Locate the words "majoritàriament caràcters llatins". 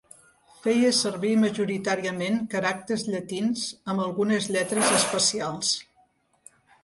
1.41-3.67